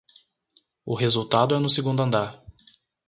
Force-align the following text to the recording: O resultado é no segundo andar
O 0.83 0.95
resultado 0.95 1.53
é 1.53 1.59
no 1.59 1.69
segundo 1.69 2.01
andar 2.01 2.43